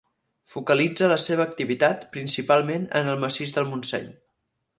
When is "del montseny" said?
3.61-4.11